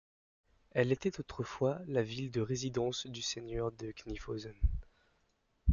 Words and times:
Elle 0.71 0.91
était 0.91 1.19
autrefois 1.19 1.79
la 1.85 2.01
ville 2.01 2.31
de 2.31 2.41
résidence 2.41 3.05
du 3.05 3.21
seigneur 3.21 3.71
de 3.71 3.91
Kniphausen. 3.91 4.55